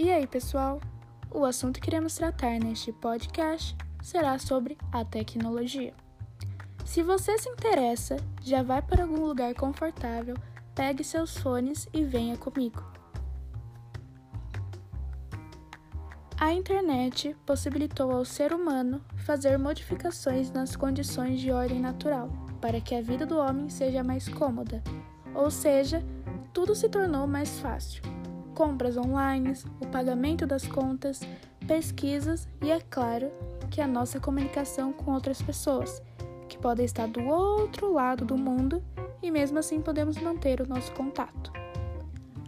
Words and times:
E 0.00 0.12
aí, 0.12 0.28
pessoal? 0.28 0.80
O 1.28 1.44
assunto 1.44 1.80
que 1.80 1.90
iremos 1.90 2.14
tratar 2.14 2.60
neste 2.60 2.92
podcast 2.92 3.76
será 4.00 4.38
sobre 4.38 4.78
a 4.92 5.04
tecnologia. 5.04 5.92
Se 6.84 7.02
você 7.02 7.36
se 7.36 7.48
interessa, 7.48 8.16
já 8.40 8.62
vai 8.62 8.80
para 8.80 9.02
algum 9.02 9.26
lugar 9.26 9.52
confortável, 9.54 10.36
pegue 10.72 11.02
seus 11.02 11.36
fones 11.38 11.88
e 11.92 12.04
venha 12.04 12.36
comigo. 12.36 12.80
A 16.38 16.52
internet 16.52 17.36
possibilitou 17.44 18.12
ao 18.12 18.24
ser 18.24 18.52
humano 18.52 19.04
fazer 19.26 19.58
modificações 19.58 20.52
nas 20.52 20.76
condições 20.76 21.40
de 21.40 21.50
ordem 21.50 21.80
natural 21.80 22.30
para 22.60 22.80
que 22.80 22.94
a 22.94 23.02
vida 23.02 23.26
do 23.26 23.36
homem 23.36 23.68
seja 23.68 24.04
mais 24.04 24.28
cômoda, 24.28 24.80
ou 25.34 25.50
seja, 25.50 26.04
tudo 26.52 26.72
se 26.76 26.88
tornou 26.88 27.26
mais 27.26 27.58
fácil. 27.58 28.17
Compras 28.58 28.96
online, 28.96 29.52
o 29.80 29.86
pagamento 29.86 30.44
das 30.44 30.66
contas, 30.66 31.20
pesquisas 31.68 32.48
e, 32.60 32.72
é 32.72 32.80
claro, 32.80 33.30
que 33.70 33.80
a 33.80 33.86
nossa 33.86 34.18
comunicação 34.18 34.92
com 34.92 35.12
outras 35.12 35.40
pessoas, 35.40 36.02
que 36.48 36.58
podem 36.58 36.84
estar 36.84 37.06
do 37.06 37.24
outro 37.24 37.92
lado 37.92 38.24
do 38.24 38.36
mundo 38.36 38.82
e 39.22 39.30
mesmo 39.30 39.60
assim 39.60 39.80
podemos 39.80 40.18
manter 40.18 40.60
o 40.60 40.68
nosso 40.68 40.90
contato. 40.90 41.52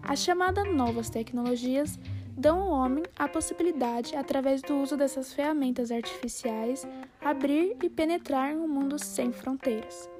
As 0.02 0.19
chamadas 0.19 0.66
novas 0.74 1.09
tecnologias 1.09 1.96
dão 2.36 2.61
ao 2.61 2.70
homem 2.70 3.05
a 3.16 3.28
possibilidade, 3.28 4.16
através 4.16 4.62
do 4.62 4.78
uso 4.78 4.97
dessas 4.97 5.33
ferramentas 5.33 5.92
artificiais, 5.92 6.84
abrir 7.20 7.77
e 7.84 7.88
penetrar 7.88 8.52
em 8.52 8.56
um 8.56 8.66
mundo 8.66 8.98
sem 8.98 9.30
fronteiras. 9.30 10.11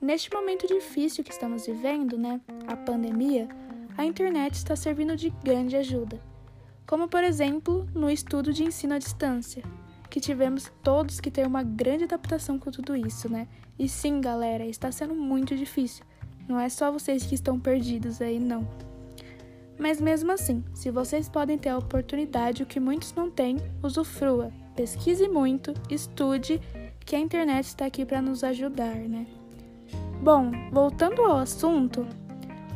Neste 0.00 0.32
momento 0.32 0.68
difícil 0.68 1.24
que 1.24 1.32
estamos 1.32 1.66
vivendo, 1.66 2.16
né, 2.16 2.40
a 2.68 2.76
pandemia, 2.76 3.48
a 3.96 4.04
internet 4.04 4.54
está 4.54 4.74
servindo 4.74 5.16
de 5.16 5.30
grande 5.44 5.76
ajuda. 5.76 6.20
Como, 6.86 7.08
por 7.08 7.22
exemplo, 7.22 7.86
no 7.94 8.10
estudo 8.10 8.52
de 8.52 8.64
ensino 8.64 8.94
à 8.94 8.98
distância, 8.98 9.62
que 10.10 10.20
tivemos 10.20 10.70
todos 10.82 11.20
que 11.20 11.30
ter 11.30 11.46
uma 11.46 11.62
grande 11.62 12.04
adaptação 12.04 12.58
com 12.58 12.70
tudo 12.70 12.96
isso, 12.96 13.30
né? 13.30 13.48
E 13.78 13.88
sim, 13.88 14.20
galera, 14.20 14.64
está 14.64 14.92
sendo 14.92 15.14
muito 15.14 15.56
difícil. 15.56 16.04
Não 16.48 16.60
é 16.60 16.68
só 16.68 16.92
vocês 16.92 17.24
que 17.24 17.34
estão 17.34 17.58
perdidos 17.58 18.20
aí, 18.20 18.38
não. 18.38 18.68
Mas 19.78 20.00
mesmo 20.00 20.30
assim, 20.30 20.62
se 20.74 20.90
vocês 20.90 21.28
podem 21.28 21.56
ter 21.56 21.70
a 21.70 21.78
oportunidade, 21.78 22.62
o 22.62 22.66
que 22.66 22.78
muitos 22.78 23.14
não 23.14 23.30
têm, 23.30 23.56
usufrua. 23.82 24.52
Pesquise 24.76 25.28
muito, 25.28 25.72
estude, 25.90 26.60
que 27.04 27.16
a 27.16 27.18
internet 27.18 27.66
está 27.66 27.86
aqui 27.86 28.04
para 28.04 28.22
nos 28.22 28.44
ajudar, 28.44 28.94
né? 28.94 29.26
Bom, 30.22 30.52
voltando 30.70 31.22
ao 31.22 31.38
assunto, 31.38 32.06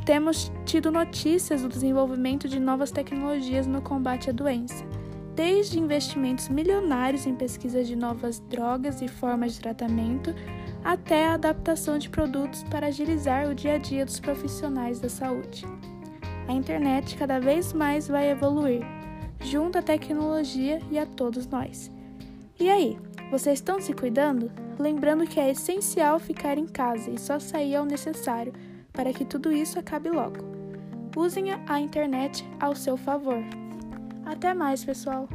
temos 0.07 0.53
tido 0.65 0.91
notícias 0.91 1.63
do 1.63 1.69
desenvolvimento 1.69 2.49
de 2.49 2.61
novas 2.61 2.93
tecnologias 2.93 3.67
no 3.67 3.83
combate 3.83 4.31
à 4.31 4.33
doença 4.33 4.87
desde 5.35 5.79
investimentos 5.79 6.49
milionários 6.49 7.27
em 7.27 7.35
pesquisas 7.35 7.87
de 7.87 7.95
novas 7.95 8.41
drogas 8.49 9.03
e 9.03 9.07
formas 9.07 9.53
de 9.53 9.61
tratamento, 9.61 10.35
até 10.83 11.27
a 11.27 11.35
adaptação 11.35 11.99
de 11.99 12.09
produtos 12.09 12.63
para 12.65 12.87
agilizar 12.87 13.47
o 13.47 13.55
dia 13.55 13.75
a 13.75 13.79
dia 13.79 14.07
dos 14.07 14.19
profissionais 14.19 14.99
da 14.99 15.11
saúde. 15.11 15.67
A 16.49 16.53
internet 16.55 17.19
cada 17.19 17.39
vez 17.39 17.75
mais 17.75 18.09
vai 18.09 18.31
evoluir, 18.31 18.81
junto 19.43 19.77
à 19.77 19.83
tecnologia 19.83 20.81
e 20.91 20.99
a 20.99 21.05
todos 21.05 21.47
nós. 21.47 21.93
E 22.59 22.71
aí, 22.71 22.99
vocês 23.31 23.59
estão 23.59 23.79
se 23.79 23.93
cuidando? 23.93 24.51
Lembrando 24.79 25.27
que 25.27 25.39
é 25.39 25.51
essencial 25.51 26.19
ficar 26.19 26.57
em 26.57 26.67
casa 26.67 27.11
e 27.11 27.19
só 27.19 27.39
sair 27.39 27.77
ao 27.77 27.85
necessário 27.85 28.55
para 28.97 29.13
que 29.13 29.25
tudo 29.25 29.53
isso 29.53 29.79
acabe 29.79 30.11
logo. 30.11 30.39
Usem 31.17 31.53
a 31.69 31.81
internet 31.81 32.45
ao 32.59 32.75
seu 32.75 32.97
favor. 32.97 33.43
Até 34.25 34.53
mais, 34.53 34.85
pessoal! 34.85 35.29